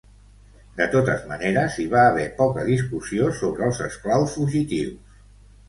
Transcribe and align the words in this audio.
De 0.79 0.87
totes 0.95 1.21
maneres, 1.31 1.77
hi 1.83 1.85
va 1.91 2.01
haver 2.13 2.25
poca 2.41 2.65
discussió 2.71 3.29
sobre 3.43 3.65
els 3.69 3.85
esclaus 3.91 4.35
fugitius. 4.41 5.17